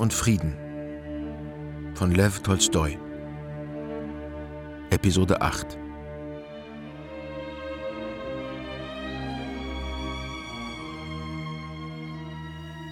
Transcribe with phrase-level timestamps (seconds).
[0.00, 0.56] Und Frieden
[1.94, 2.98] von Lev Tolstoi.
[4.88, 5.76] Episode 8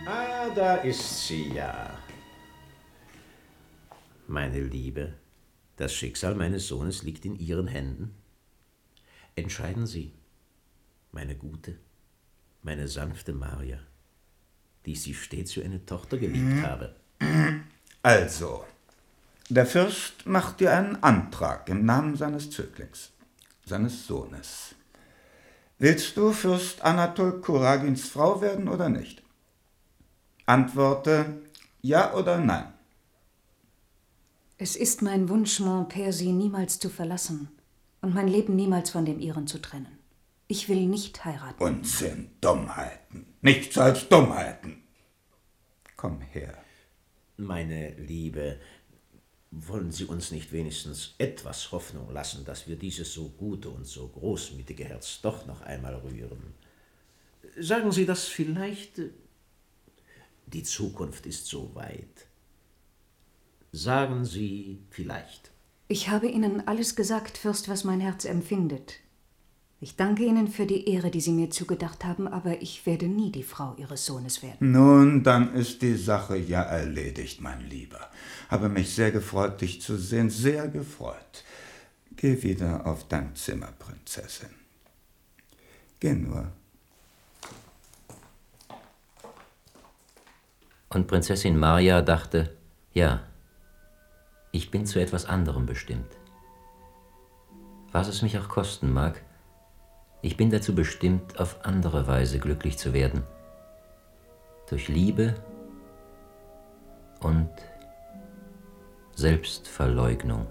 [0.04, 1.98] Ah, da ist sie ja.
[4.26, 5.14] Meine Liebe,
[5.76, 8.14] das Schicksal meines Sohnes liegt in Ihren Händen.
[9.34, 10.12] Entscheiden Sie,
[11.12, 11.78] meine gute,
[12.62, 13.78] meine sanfte Maria,
[14.84, 16.97] die ich Sie stets für eine Tochter geliebt habe.
[18.02, 18.64] Also,
[19.48, 23.10] der Fürst macht dir einen Antrag im Namen seines Zöglings,
[23.66, 24.74] seines Sohnes.
[25.78, 29.22] Willst du Fürst Anatol Kuragins Frau werden oder nicht?
[30.46, 31.40] Antworte
[31.82, 32.72] ja oder nein.
[34.56, 37.48] Es ist mein Wunsch, Mon Père, Sie niemals zu verlassen
[38.00, 39.98] und mein Leben niemals von dem Ihren zu trennen.
[40.48, 41.62] Ich will nicht heiraten.
[41.62, 43.26] Unsinn, Dummheiten.
[43.40, 44.82] Nichts als Dummheiten.
[45.96, 46.56] Komm her.
[47.38, 48.58] Meine Liebe,
[49.52, 54.08] wollen Sie uns nicht wenigstens etwas Hoffnung lassen, dass wir dieses so gute und so
[54.08, 56.54] großmütige Herz doch noch einmal rühren?
[57.58, 59.00] Sagen Sie das vielleicht?
[60.46, 62.26] Die Zukunft ist so weit.
[63.70, 65.52] Sagen Sie vielleicht.
[65.86, 68.94] Ich habe Ihnen alles gesagt, Fürst, was mein Herz empfindet.
[69.80, 73.30] Ich danke Ihnen für die Ehre, die Sie mir zugedacht haben, aber ich werde nie
[73.30, 74.72] die Frau Ihres Sohnes werden.
[74.72, 78.10] Nun, dann ist die Sache ja erledigt, mein Lieber.
[78.48, 81.44] Habe mich sehr gefreut, dich zu sehen, sehr gefreut.
[82.16, 84.48] Geh wieder auf dein Zimmer, Prinzessin.
[86.00, 86.50] Geh nur.
[90.88, 92.56] Und Prinzessin Maria dachte,
[92.94, 93.22] ja,
[94.50, 96.10] ich bin zu etwas anderem bestimmt.
[97.92, 99.22] Was es mich auch kosten mag,
[100.20, 103.22] ich bin dazu bestimmt, auf andere Weise glücklich zu werden.
[104.68, 105.34] Durch Liebe
[107.20, 107.50] und
[109.14, 110.46] Selbstverleugnung.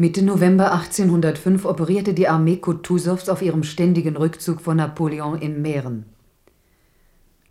[0.00, 6.04] Mitte November 1805 operierte die Armee Kutusows auf ihrem ständigen Rückzug von Napoleon in Mähren.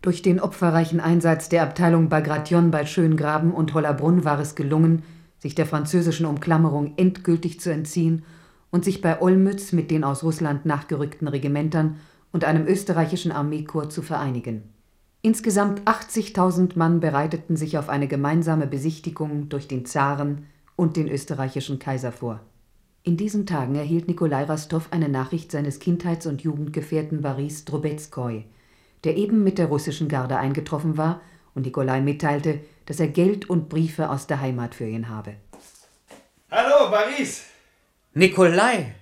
[0.00, 5.02] Durch den opferreichen Einsatz der Abteilung Bagration bei Schöngraben und Hollabrunn war es gelungen,
[5.38, 8.24] sich der französischen Umklammerung endgültig zu entziehen
[8.70, 11.96] und sich bei Olmütz mit den aus Russland nachgerückten Regimentern
[12.32, 14.62] und einem österreichischen Armeekorps zu vereinigen.
[15.20, 20.46] Insgesamt 80.000 Mann bereiteten sich auf eine gemeinsame Besichtigung durch den Zaren
[20.78, 22.40] und den österreichischen Kaiser vor.
[23.02, 28.44] In diesen Tagen erhielt Nikolai Rastow eine Nachricht seines Kindheits- und Jugendgefährten Boris Drobezkoi,
[29.02, 31.20] der eben mit der russischen Garde eingetroffen war
[31.56, 35.34] und Nikolai mitteilte, dass er Geld und Briefe aus der Heimat für ihn habe.
[36.48, 37.46] Hallo, Paris!
[38.14, 38.94] Nikolai!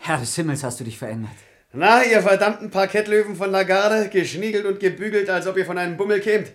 [0.00, 1.32] Herr des Himmels, hast du dich verändert.
[1.72, 5.96] Na, ihr verdammten Parkettlöwen von der Garde, geschniegelt und gebügelt, als ob ihr von einem
[5.96, 6.52] Bummel kämt.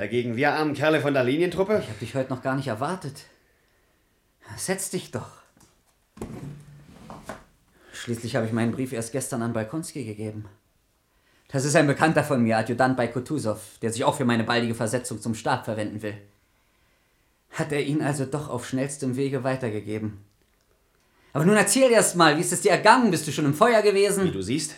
[0.00, 1.80] Dagegen wir armen Kerle von der Linientruppe.
[1.82, 3.26] Ich habe dich heute noch gar nicht erwartet.
[4.56, 5.28] Setz dich doch.
[7.92, 10.46] Schließlich habe ich meinen Brief erst gestern an Balkonski gegeben.
[11.48, 14.74] Das ist ein Bekannter von mir, Adjutant bei Kutusow, der sich auch für meine baldige
[14.74, 16.16] Versetzung zum Stab verwenden will.
[17.50, 20.24] Hat er ihn also doch auf schnellstem Wege weitergegeben.
[21.34, 23.10] Aber nun erzähl erst mal, wie ist es dir ergangen?
[23.10, 24.24] Bist du schon im Feuer gewesen?
[24.24, 24.76] Wie du siehst.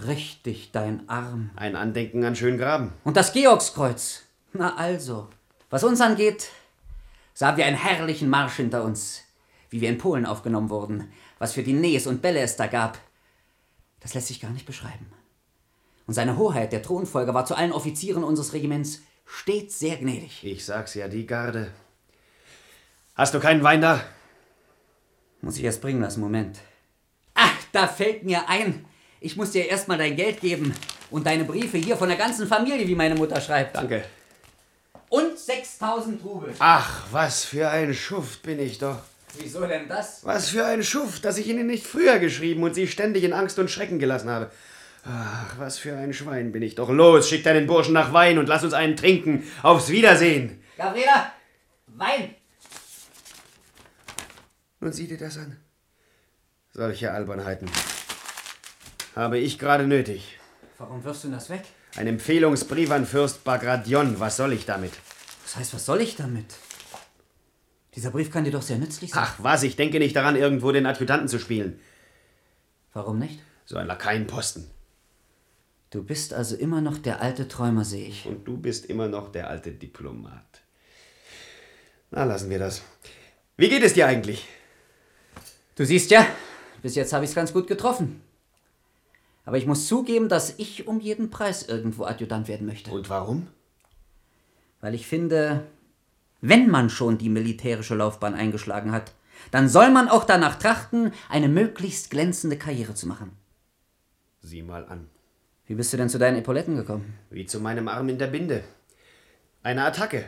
[0.00, 1.50] Richtig, dein Arm.
[1.56, 2.92] Ein Andenken an Schöngraben.
[3.04, 4.22] Und das Georgskreuz.
[4.52, 5.28] Na also,
[5.70, 6.48] was uns angeht,
[7.34, 9.22] so haben wir einen herrlichen Marsch hinter uns,
[9.70, 12.98] wie wir in Polen aufgenommen wurden, was für Diners und Bälle es da gab.
[14.00, 15.12] Das lässt sich gar nicht beschreiben.
[16.06, 20.44] Und seine Hoheit, der Thronfolger, war zu allen Offizieren unseres Regiments stets sehr gnädig.
[20.44, 21.72] Ich sag's ja, die Garde.
[23.14, 24.02] Hast du keinen Wein da?
[25.40, 26.58] Muss ich erst bringen lassen, Moment.
[27.34, 28.84] Ach, da fällt mir ein.
[29.22, 30.74] Ich muss dir erstmal dein Geld geben
[31.10, 33.76] und deine Briefe hier von der ganzen Familie, wie meine Mutter schreibt.
[33.76, 34.04] Danke.
[35.08, 36.54] Und 6000 Rubel.
[36.58, 38.98] Ach, was für ein Schuft bin ich doch.
[39.38, 40.24] Wieso denn das?
[40.24, 43.58] Was für ein Schuft, dass ich Ihnen nicht früher geschrieben und Sie ständig in Angst
[43.58, 44.50] und Schrecken gelassen habe.
[45.04, 46.90] Ach, was für ein Schwein bin ich doch.
[46.90, 49.44] Los, schick deinen Burschen nach Wein und lass uns einen trinken.
[49.62, 50.62] Aufs Wiedersehen.
[50.76, 51.32] Gabriela,
[51.86, 52.34] Wein!
[54.80, 55.56] Nun sieh dir das an.
[56.72, 57.68] Solche Albernheiten.
[59.14, 60.38] Habe ich gerade nötig.
[60.78, 61.64] Warum wirfst du das weg?
[61.96, 64.18] Ein Empfehlungsbrief an Fürst Bagration.
[64.18, 64.92] Was soll ich damit?
[65.44, 66.46] Das heißt, was soll ich damit?
[67.94, 69.22] Dieser Brief kann dir doch sehr nützlich sein.
[69.22, 71.78] Ach was, ich denke nicht daran, irgendwo den Adjutanten zu spielen.
[72.94, 73.40] Warum nicht?
[73.66, 74.70] So ein Lakaienposten.
[75.90, 78.24] Du bist also immer noch der alte Träumer, sehe ich.
[78.24, 80.62] Und du bist immer noch der alte Diplomat.
[82.10, 82.80] Na, lassen wir das.
[83.58, 84.46] Wie geht es dir eigentlich?
[85.74, 86.26] Du siehst ja,
[86.80, 88.22] bis jetzt habe ich es ganz gut getroffen.
[89.44, 92.90] Aber ich muss zugeben, dass ich um jeden Preis irgendwo Adjutant werden möchte.
[92.90, 93.48] Und warum?
[94.80, 95.64] Weil ich finde,
[96.40, 99.12] wenn man schon die militärische Laufbahn eingeschlagen hat,
[99.50, 103.32] dann soll man auch danach trachten, eine möglichst glänzende Karriere zu machen.
[104.40, 105.08] Sieh mal an.
[105.66, 107.14] Wie bist du denn zu deinen Epauletten gekommen?
[107.30, 108.62] Wie zu meinem Arm in der Binde.
[109.62, 110.24] Eine Attacke.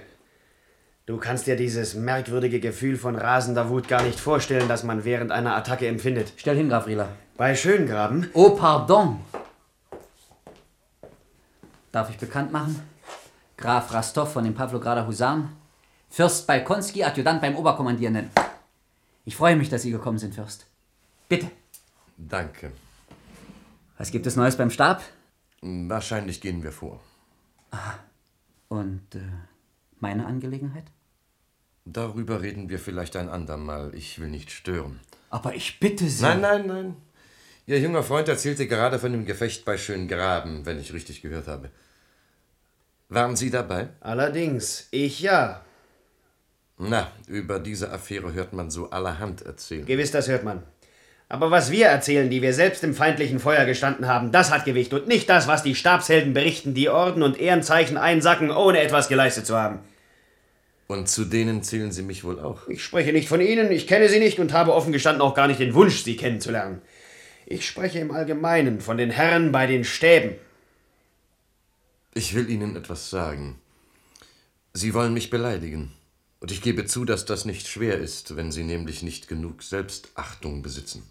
[1.07, 5.33] Du kannst dir dieses merkwürdige Gefühl von rasender Wut gar nicht vorstellen, das man während
[5.33, 6.33] einer Attacke empfindet.
[6.39, 7.11] Stell hin, Graf Rieler.
[7.37, 8.31] Bei Schöngraben?
[8.33, 9.21] Oh, pardon.
[11.93, 12.81] Darf ich bekannt machen?
[13.59, 15.51] Graf Rastov von den Pavlograder Husaren.
[16.09, 18.31] Fürst Balkonski, Adjutant beim Oberkommandierenden.
[19.27, 20.67] Ich freue mich, dass Sie gekommen sind, Fürst.
[21.29, 21.51] Bitte.
[22.17, 22.73] Danke.
[23.99, 25.03] Was gibt es Neues beim Stab?
[25.61, 27.01] Wahrscheinlich gehen wir vor.
[28.69, 29.21] Und äh,
[30.05, 30.85] meine Angelegenheit?
[31.87, 33.95] Darüber reden wir vielleicht ein andermal.
[33.95, 35.01] Ich will nicht stören.
[35.31, 36.23] Aber ich bitte Sie.
[36.23, 36.97] Nein, nein, nein.
[37.67, 41.71] Ihr junger Freund erzählte gerade von dem Gefecht bei Schöngraben, wenn ich richtig gehört habe.
[43.09, 43.89] Waren Sie dabei?
[44.01, 45.63] Allerdings, ich ja.
[46.77, 49.87] Na, über diese Affäre hört man so allerhand erzählen.
[49.87, 50.63] Gewiss, das hört man.
[51.31, 54.93] Aber was wir erzählen, die wir selbst im feindlichen Feuer gestanden haben, das hat Gewicht
[54.93, 59.47] und nicht das, was die Stabshelden berichten, die Orden und Ehrenzeichen einsacken, ohne etwas geleistet
[59.47, 59.79] zu haben.
[60.87, 62.69] Und zu denen zählen Sie mich wohl auch.
[62.69, 65.49] Ich spreche nicht von Ihnen, ich kenne Sie nicht und habe offen gestanden auch gar
[65.49, 66.83] nicht den Wunsch, Sie kennenzulernen.
[67.47, 70.35] Ich spreche im Allgemeinen von den Herren bei den Stäben.
[72.15, 73.59] Ich will Ihnen etwas sagen.
[74.73, 75.93] Sie wollen mich beleidigen.
[76.41, 80.63] Und ich gebe zu, dass das nicht schwer ist, wenn Sie nämlich nicht genug Selbstachtung
[80.63, 81.03] besitzen.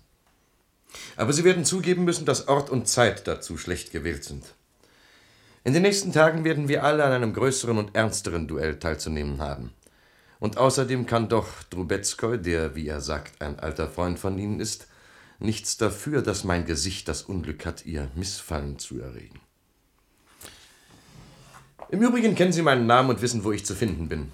[1.16, 4.46] Aber Sie werden zugeben müssen, dass Ort und Zeit dazu schlecht gewählt sind.
[5.65, 9.71] In den nächsten Tagen werden wir alle an einem größeren und ernsteren Duell teilzunehmen haben.
[10.42, 14.88] Und außerdem kann doch Drubetskoy, der, wie er sagt, ein alter Freund von Ihnen ist,
[15.39, 19.39] nichts dafür, dass mein Gesicht das Unglück hat, ihr Missfallen zu erregen.
[21.89, 24.33] Im Übrigen kennen Sie meinen Namen und wissen, wo ich zu finden bin.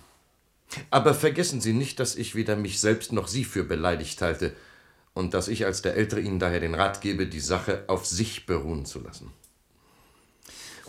[0.90, 4.56] Aber vergessen Sie nicht, dass ich weder mich selbst noch Sie für beleidigt halte
[5.14, 8.48] und dass ich als der Ältere Ihnen daher den Rat gebe, die Sache auf sich
[8.48, 9.32] beruhen zu lassen.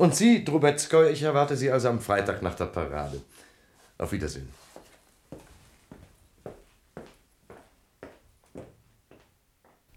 [0.00, 3.20] Und Sie, Drubetskoy, ich erwarte Sie also am Freitag nach der Parade.
[3.98, 4.48] Auf Wiedersehen.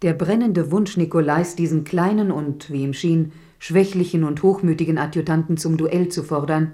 [0.02, 5.78] Der brennende Wunsch Nikolais, diesen kleinen und, wie ihm schien, schwächlichen und hochmütigen Adjutanten zum
[5.78, 6.74] Duell zu fordern,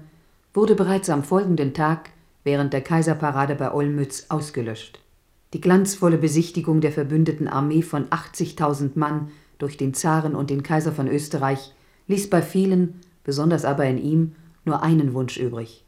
[0.52, 2.10] wurde bereits am folgenden Tag
[2.42, 4.98] während der Kaiserparade bei Olmütz ausgelöscht.
[5.52, 10.90] Die glanzvolle Besichtigung der verbündeten Armee von 80.000 Mann durch den Zaren und den Kaiser
[10.90, 11.72] von Österreich
[12.08, 13.00] ließ bei vielen,
[13.30, 14.32] besonders aber in ihm,
[14.64, 15.84] nur einen Wunsch übrig: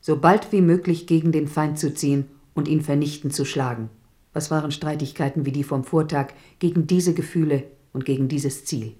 [0.00, 3.90] so bald wie möglich gegen den Feind zu ziehen und ihn vernichtend zu schlagen.
[4.32, 6.28] Was waren Streitigkeiten wie die vom Vortag
[6.60, 8.94] gegen diese Gefühle und gegen dieses Ziel?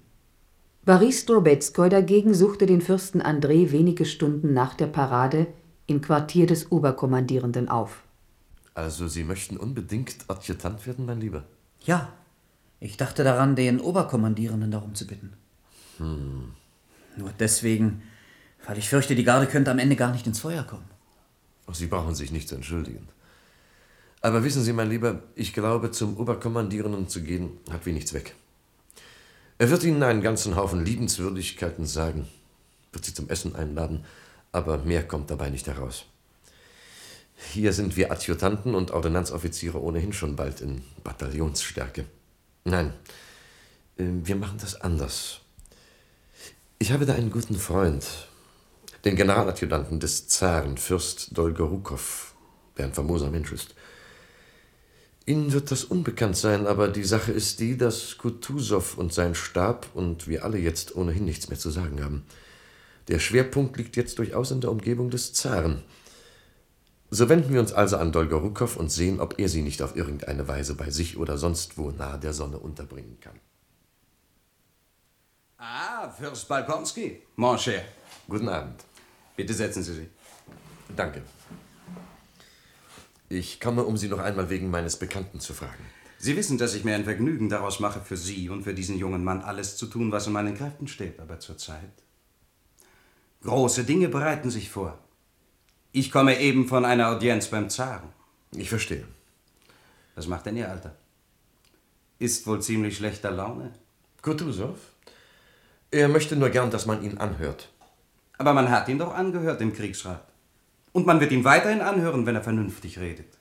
[0.85, 5.47] Boris Drobetskoy dagegen suchte den Fürsten André wenige Stunden nach der Parade
[5.87, 8.03] im Quartier des Oberkommandierenden auf.
[8.75, 11.43] Also, Sie möchten unbedingt Adjutant werden, mein Lieber?
[11.81, 12.09] Ja.
[12.79, 15.33] Ich dachte daran, den Oberkommandierenden darum zu bitten.
[15.97, 16.53] Hm.
[17.19, 18.01] Nur deswegen,
[18.65, 20.89] weil ich fürchte, die Garde könnte am Ende gar nicht ins Feuer kommen.
[21.71, 23.07] Sie brauchen sich nicht zu entschuldigen.
[24.21, 28.35] Aber wissen Sie, mein Lieber, ich glaube, zum Oberkommandierenden zu gehen, hat wenig Zweck.
[29.57, 32.27] Er wird Ihnen einen ganzen Haufen Liebenswürdigkeiten sagen,
[32.93, 34.05] wird Sie zum Essen einladen,
[34.53, 36.05] aber mehr kommt dabei nicht heraus.
[37.53, 42.05] Hier sind wir Adjutanten und Ordonnanzoffiziere ohnehin schon bald in Bataillonsstärke.
[42.63, 42.93] Nein,
[43.97, 45.41] äh, wir machen das anders.
[46.81, 48.05] Ich habe da einen guten Freund,
[49.03, 52.33] den Generaladjutanten des Zaren, Fürst Dolgorukow,
[52.77, 53.75] der ein famoser Mensch ist.
[55.25, 59.87] Ihnen wird das unbekannt sein, aber die Sache ist die, dass Kutusow und sein Stab
[59.93, 62.25] und wir alle jetzt ohnehin nichts mehr zu sagen haben.
[63.09, 65.83] Der Schwerpunkt liegt jetzt durchaus in der Umgebung des Zaren.
[67.11, 70.47] So wenden wir uns also an Dolgorukow und sehen, ob er sie nicht auf irgendeine
[70.47, 73.37] Weise bei sich oder sonst wo nahe der Sonne unterbringen kann.
[75.61, 77.83] Ah, Fürst Balkonski, mon cher.
[78.29, 78.81] Guten Abend.
[79.35, 80.07] Bitte setzen Sie sich.
[80.95, 81.21] Danke.
[83.27, 85.85] Ich komme, um Sie noch einmal wegen meines Bekannten zu fragen.
[86.17, 89.21] Sie wissen, dass ich mir ein Vergnügen daraus mache, für Sie und für diesen jungen
[89.21, 91.19] Mann alles zu tun, was in meinen Kräften steht.
[91.19, 91.91] Aber zurzeit.
[93.43, 94.97] Große Dinge bereiten sich vor.
[95.91, 98.07] Ich komme eben von einer Audienz beim Zaren.
[98.55, 99.05] Ich verstehe.
[100.15, 100.95] Was macht denn Ihr Alter?
[102.17, 103.73] Ist wohl ziemlich schlechter Laune.
[104.21, 104.77] Kutusow?
[105.91, 107.69] Er möchte nur gern, dass man ihn anhört.
[108.37, 110.23] Aber man hat ihn doch angehört im Kriegsrat.
[110.91, 113.37] Und man wird ihn weiterhin anhören, wenn er vernünftig redet.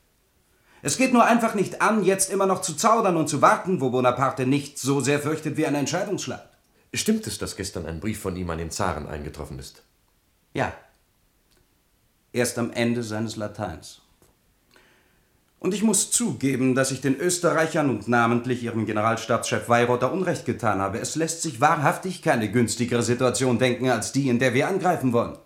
[0.80, 3.90] Es geht nur einfach nicht an, jetzt immer noch zu zaudern und zu warten, wo
[3.90, 6.48] Bonaparte nicht so sehr fürchtet wie eine Entscheidungsschlacht.
[6.94, 9.82] Stimmt es, dass gestern ein Brief von ihm an den Zaren eingetroffen ist?
[10.54, 10.72] Ja.
[12.32, 14.00] Erst am Ende seines Lateins.
[15.60, 20.80] Und ich muss zugeben, dass ich den Österreichern und namentlich ihrem Generalstabschef Weyrother Unrecht getan
[20.80, 21.00] habe.
[21.00, 25.36] Es lässt sich wahrhaftig keine günstigere Situation denken als die, in der wir angreifen wollen.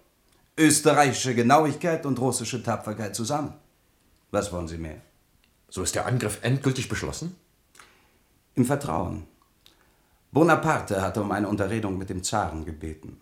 [0.59, 3.55] Österreichische Genauigkeit und russische Tapferkeit zusammen.
[4.31, 5.01] Was wollen Sie mehr?
[5.71, 7.35] So ist der Angriff endgültig beschlossen?
[8.55, 9.27] Im Vertrauen.
[10.31, 13.19] Bonaparte hatte um eine Unterredung mit dem Zaren gebeten.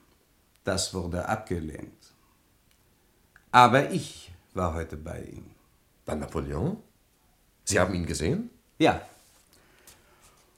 [0.64, 2.12] Das wurde abgelehnt.
[3.52, 5.50] Aber ich war heute bei ihm.
[6.10, 6.76] Bei Napoleon?
[7.62, 8.50] Sie haben ihn gesehen?
[8.80, 9.00] Ja.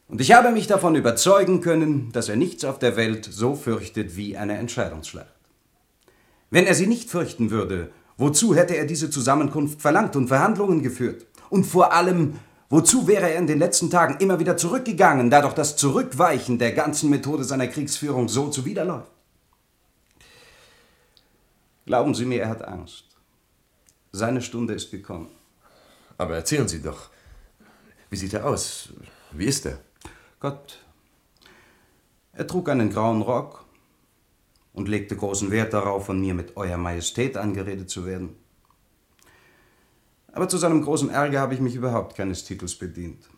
[0.09, 4.17] Und ich habe mich davon überzeugen können, dass er nichts auf der Welt so fürchtet
[4.17, 5.35] wie eine Entscheidungsschlacht.
[6.49, 11.27] Wenn er sie nicht fürchten würde, wozu hätte er diese Zusammenkunft verlangt und Verhandlungen geführt?
[11.51, 12.39] Und vor allem,
[12.71, 16.73] wozu wäre er in den letzten Tagen immer wieder zurückgegangen, da doch das Zurückweichen der
[16.73, 19.13] ganzen Methode seiner Kriegsführung so zuwiderläuft?
[21.85, 23.05] Glauben Sie mir, er hat Angst.
[24.13, 25.29] Seine Stunde ist gekommen.
[26.19, 27.11] Aber erzählen Sie doch,
[28.11, 28.93] wie sieht er aus?
[29.33, 29.79] Wie ist er?
[30.41, 30.79] Gott.
[32.33, 33.65] Er trug einen grauen Rock
[34.73, 38.37] und legte großen Wert darauf, von mir mit Euer Majestät angeredet zu werden.
[40.33, 43.29] Aber zu seinem großen Ärger habe ich mich überhaupt keines Titels bedient.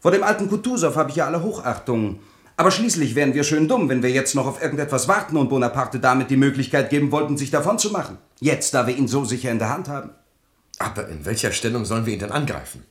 [0.00, 2.20] Vor dem alten Kutusow habe ich ja alle Hochachtung.
[2.56, 5.98] Aber schließlich wären wir schön dumm, wenn wir jetzt noch auf irgendetwas warten und Bonaparte
[5.98, 8.18] damit die Möglichkeit geben wollten, sich davon zu machen.
[8.38, 10.10] Jetzt, da wir ihn so sicher in der Hand haben.
[10.78, 12.84] Aber in welcher Stellung sollen wir ihn denn angreifen?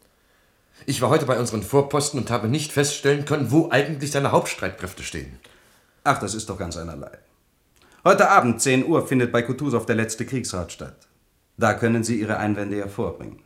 [0.86, 5.04] Ich war heute bei unseren Vorposten und habe nicht feststellen können, wo eigentlich seine Hauptstreitkräfte
[5.04, 5.40] stehen.
[6.04, 7.12] Ach, das ist doch ganz einerlei.
[8.04, 11.08] Heute Abend, 10 Uhr, findet bei Kutusow der letzte Kriegsrat statt.
[11.58, 13.40] Da können Sie Ihre Einwände hervorbringen.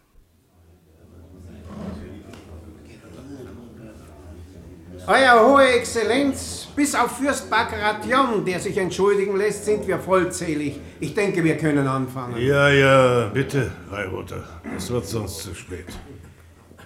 [5.09, 10.81] Euer Hohe Exzellenz, bis auf Fürst Bagration, der sich entschuldigen lässt, sind wir vollzählig.
[10.99, 12.35] Ich denke, wir können anfangen.
[12.37, 14.43] Ja, ja, bitte, Reiroter.
[14.75, 15.85] Es wird sonst zu spät.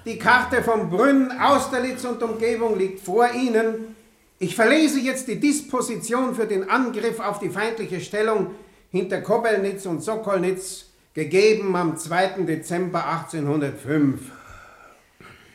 [0.05, 3.95] Die Karte von Brünn, Austerlitz und Umgebung liegt vor Ihnen.
[4.37, 8.51] Ich verlese jetzt die Disposition für den Angriff auf die feindliche Stellung
[8.91, 12.43] hinter Kobelnitz und Sokolnitz, gegeben am 2.
[12.43, 14.19] Dezember 1805.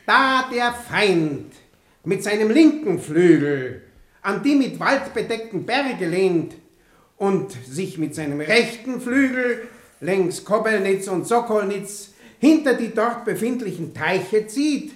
[0.05, 1.53] Da der Feind
[2.07, 3.81] mit seinem linken Flügel
[4.21, 6.55] an die mit Wald bedeckten Berge lehnt
[7.17, 9.67] und sich mit seinem rechten Flügel
[9.99, 14.93] längs Kobelnitz und Sokolnitz hinter die dort befindlichen Teiche zieht.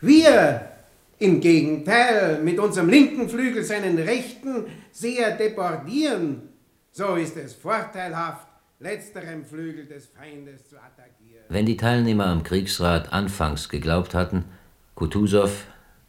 [0.00, 0.70] Wir
[1.18, 6.48] im Gegenteil mit unserem linken Flügel seinen rechten sehr debordieren.
[6.92, 8.46] So ist es vorteilhaft,
[8.80, 11.44] letzterem Flügel des Feindes zu attackieren.
[11.50, 14.46] Wenn die Teilnehmer am Kriegsrat anfangs geglaubt hatten,
[14.94, 15.50] Kutusow,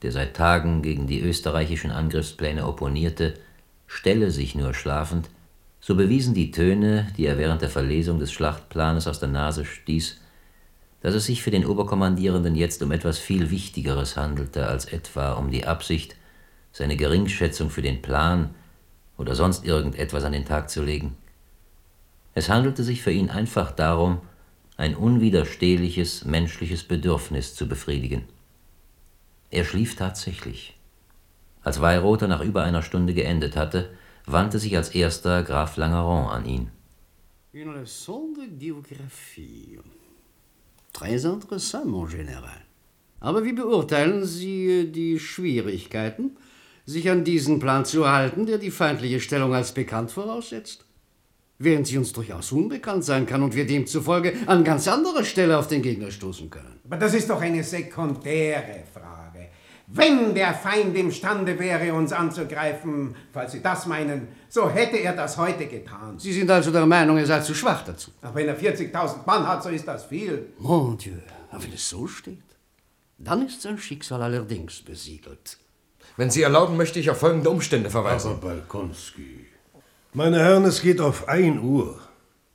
[0.02, 3.34] der seit Tagen gegen die österreichischen Angriffspläne opponierte,
[3.88, 5.30] stelle sich nur schlafend,
[5.82, 10.18] so bewiesen die Töne, die er während der Verlesung des Schlachtplanes aus der Nase stieß,
[11.02, 15.52] dass es sich für den Oberkommandierenden jetzt um etwas viel Wichtigeres handelte als etwa um
[15.52, 16.16] die Absicht,
[16.72, 18.50] seine Geringschätzung für den Plan
[19.18, 21.16] oder sonst irgendetwas an den Tag zu legen.
[22.36, 24.20] Es handelte sich für ihn einfach darum,
[24.78, 28.24] ein unwiderstehliches menschliches Bedürfnis zu befriedigen.
[29.52, 30.78] Er schlief tatsächlich.
[31.64, 33.90] Als Weyrother nach über einer Stunde geendet hatte,
[34.26, 36.72] wandte sich als erster Graf Langeron an ihn.
[37.52, 39.80] Une leçon de géographie.
[40.94, 42.62] Très interessant, mon Général.
[43.20, 46.38] Aber wie beurteilen Sie die Schwierigkeiten,
[46.86, 50.86] sich an diesen Plan zu halten, der die feindliche Stellung als bekannt voraussetzt?
[51.58, 55.68] Während sie uns durchaus unbekannt sein kann und wir demzufolge an ganz anderer Stelle auf
[55.68, 56.80] den Gegner stoßen können.
[56.86, 58.99] Aber das ist doch eine sekundäre Frage.
[59.92, 65.36] Wenn der Feind imstande wäre, uns anzugreifen, falls Sie das meinen, so hätte er das
[65.36, 66.20] heute getan.
[66.20, 68.12] Sie sind also der Meinung, er sei zu schwach dazu.
[68.22, 70.54] Ach, wenn er 40.000 Mann hat, so ist das viel.
[70.60, 71.18] Mon Dieu,
[71.50, 72.38] aber wenn es so steht,
[73.18, 75.58] dann ist sein Schicksal allerdings besiegelt.
[76.18, 78.32] Wenn Sie erlauben, möchte ich auf folgende Umstände verweisen.
[78.32, 79.48] Aber Balkonski.
[80.14, 82.00] Meine Herren, es geht auf 1 Uhr.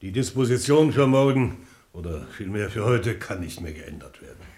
[0.03, 4.54] Die Disposition für morgen, oder vielmehr für heute, kann nicht mehr geändert werden.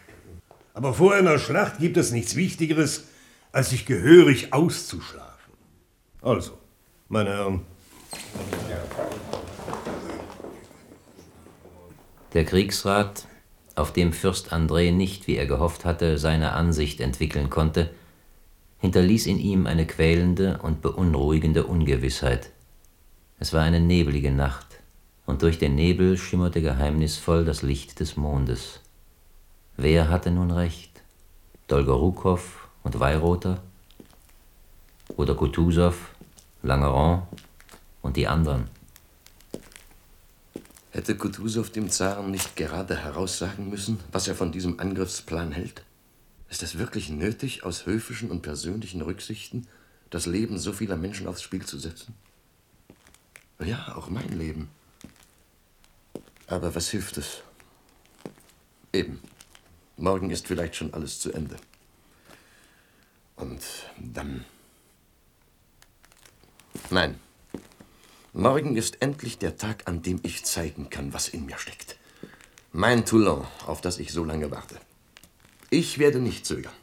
[0.76, 3.04] Aber vor einer Schlacht gibt es nichts Wichtigeres,
[3.50, 5.54] als sich gehörig auszuschlafen.
[6.20, 6.58] Also,
[7.08, 7.62] meine Herren.
[12.34, 13.26] Der Kriegsrat,
[13.74, 17.88] auf dem Fürst André nicht, wie er gehofft hatte, seine Ansicht entwickeln konnte,
[18.76, 22.50] hinterließ in ihm eine quälende und beunruhigende Ungewissheit.
[23.38, 24.66] Es war eine nebelige Nacht,
[25.24, 28.80] und durch den Nebel schimmerte geheimnisvoll das Licht des Mondes.
[29.78, 31.02] Wer hatte nun recht?
[31.68, 33.62] Dolgorukow und Weirother?
[35.16, 35.94] Oder Kutusow,
[36.62, 37.22] Langeron
[38.00, 38.68] und die anderen?
[40.92, 45.84] Hätte Kutusow dem Zaren nicht gerade heraussagen müssen, was er von diesem Angriffsplan hält?
[46.48, 49.66] Ist es wirklich nötig, aus höfischen und persönlichen Rücksichten
[50.08, 52.14] das Leben so vieler Menschen aufs Spiel zu setzen?
[53.58, 54.70] Ja, auch mein Leben.
[56.46, 57.42] Aber was hilft es?
[58.92, 59.20] Eben.
[59.96, 61.56] Morgen ist vielleicht schon alles zu Ende.
[63.36, 63.62] Und
[63.98, 64.44] dann.
[66.90, 67.18] Nein.
[68.34, 71.96] Morgen ist endlich der Tag, an dem ich zeigen kann, was in mir steckt.
[72.72, 74.76] Mein Toulon, auf das ich so lange warte.
[75.70, 76.74] Ich werde nicht zögern.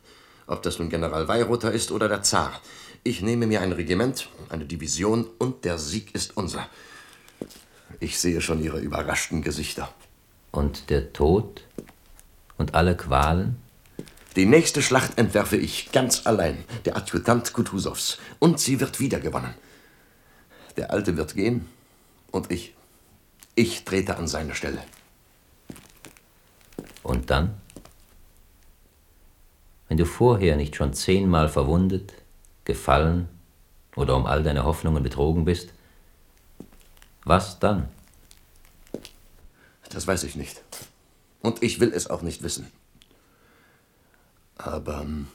[0.48, 2.60] Ob das nun General Weirother ist oder der Zar.
[3.04, 6.68] Ich nehme mir ein Regiment, eine Division und der Sieg ist unser.
[8.00, 9.94] Ich sehe schon Ihre überraschten Gesichter.
[10.52, 11.64] Und der Tod?
[12.58, 13.58] Und alle Qualen?
[14.36, 18.18] Die nächste Schlacht entwerfe ich ganz allein, der Adjutant Kutusows.
[18.40, 19.54] Und sie wird wieder gewonnen.
[20.76, 21.68] Der Alte wird gehen
[22.32, 22.74] und ich.
[23.56, 24.84] Ich trete an seine Stelle.
[27.04, 27.62] Und dann?
[29.88, 32.14] Wenn du vorher nicht schon zehnmal verwundet,
[32.66, 33.28] gefallen
[33.96, 35.70] oder um all deine Hoffnungen betrogen bist,
[37.26, 37.90] was dann?
[39.90, 40.62] Das weiß ich nicht.
[41.44, 42.72] Und ich will es auch nicht wissen.
[44.58, 45.28] Aber hm,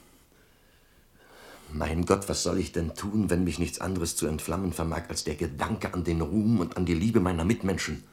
[1.71, 5.23] mein Gott, was soll ich denn tun, wenn mich nichts anderes zu entflammen vermag als
[5.23, 8.03] der Gedanke an den Ruhm und an die Liebe meiner Mitmenschen?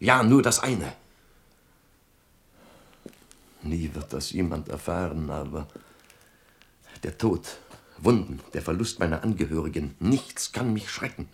[0.00, 0.92] Ja, nur das eine.
[3.62, 5.68] Nie wird das jemand erfahren, aber
[7.04, 7.58] der Tod,
[7.98, 11.28] Wunden, der Verlust meiner Angehörigen, nichts kann mich schrecken.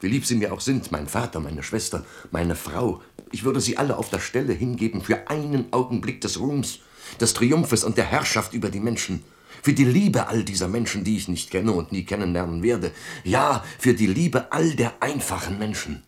[0.00, 3.78] Wie lieb sie mir auch sind, mein Vater, meine Schwester, meine Frau, ich würde sie
[3.78, 6.80] alle auf der Stelle hingeben für einen Augenblick des Ruhms,
[7.20, 9.22] des Triumphes und der Herrschaft über die Menschen
[9.62, 12.92] für die Liebe all dieser Menschen, die ich nicht kenne und nie kennenlernen werde.
[13.24, 16.04] Ja, für die Liebe all der einfachen Menschen.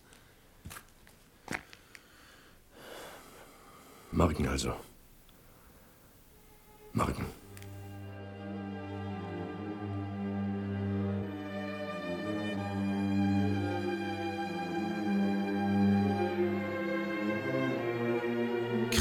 [4.12, 4.74] Morgen also.
[6.92, 7.37] Morgen.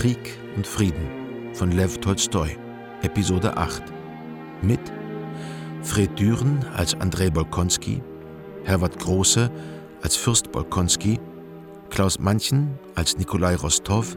[0.07, 1.05] Krieg und Frieden
[1.53, 2.55] von Lev Tolstoi,
[3.01, 3.83] Episode 8
[4.61, 4.79] mit
[5.81, 8.01] Fred Düren als Andrei Bolkonski,
[8.63, 9.51] Herbert Große
[10.01, 11.19] als Fürst Bolkonski,
[11.89, 14.15] Klaus Manchen als Nikolai Rostov,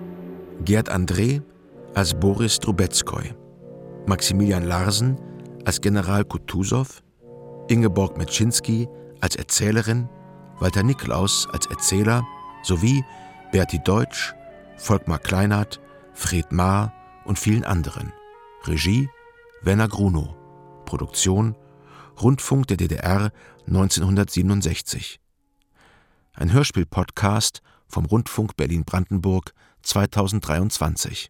[0.65, 1.43] Gerd André
[1.95, 3.35] als Boris Trubetskoy,
[4.07, 5.17] Maximilian Larsen
[5.65, 7.03] als General Kutusow,
[7.67, 8.89] Ingeborg Metschinski
[9.21, 10.09] als Erzählerin,
[10.61, 12.23] Walter Niklaus als Erzähler
[12.63, 13.05] sowie
[13.51, 14.33] Berti Deutsch,
[14.83, 15.79] Volkmar Kleinert,
[16.15, 16.95] Fred Maar
[17.27, 18.15] und vielen anderen.
[18.65, 19.11] Regie
[19.61, 20.35] Werner Grunow.
[20.87, 21.55] Produktion
[22.21, 23.31] Rundfunk der DDR
[23.67, 25.21] 1967.
[26.33, 31.29] Ein Hörspiel-Podcast vom Rundfunk Berlin-Brandenburg 2023